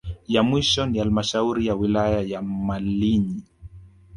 Ya 0.27 0.43
mwisho 0.43 0.85
ni 0.85 0.99
halmashauri 0.99 1.65
ya 1.67 1.75
wilaya 1.75 2.21
ya 2.21 2.41
Malinyi 2.41 3.43